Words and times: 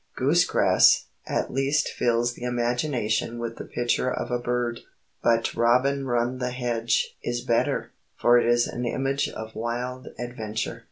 "Goose 0.15 0.45
grass" 0.45 1.05
at 1.27 1.53
least 1.53 1.89
fills 1.89 2.33
the 2.33 2.41
imagination 2.41 3.37
with 3.37 3.57
the 3.57 3.65
picture 3.65 4.11
of 4.11 4.31
a 4.31 4.39
bird. 4.39 4.79
But 5.23 5.53
"robin 5.53 6.07
run 6.07 6.39
the 6.39 6.49
hedge" 6.49 7.15
is 7.21 7.41
better, 7.41 7.91
for 8.19 8.39
it 8.39 8.47
is 8.47 8.65
an 8.65 8.83
image 8.87 9.29
of 9.29 9.53
wild 9.53 10.07
adventure. 10.17 10.79